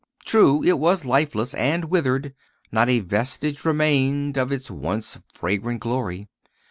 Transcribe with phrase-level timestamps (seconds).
[0.25, 2.33] True, it was lifeless and withered;
[2.71, 6.27] not a vestige remained of its once fragrant glory.